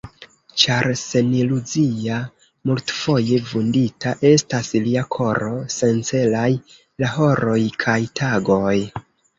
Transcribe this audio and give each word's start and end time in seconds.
Ĉar 0.61 0.87
seniluzia, 1.01 2.15
multfoje 2.71 3.39
vundita 3.51 4.15
estas 4.33 4.73
lia 4.89 5.07
koro, 5.19 5.55
sencelaj 5.79 6.51
la 7.05 7.17
horoj 7.21 7.63
kaj 7.87 8.01
tagoj. 8.25 8.77